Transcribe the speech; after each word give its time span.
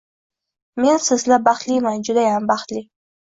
Men 0.85 0.97
sizla 1.07 1.39
baxtliman 1.49 2.03
judayam 2.09 2.51
baxtli 2.53 2.83